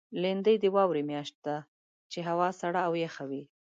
لېندۍ 0.21 0.55
د 0.61 0.65
واورې 0.75 1.03
میاشت 1.11 1.35
ده، 1.45 1.57
چې 2.11 2.19
هوا 2.27 2.47
سړه 2.61 2.79
او 2.87 2.93
یخه 3.05 3.23
وي. 3.29 3.43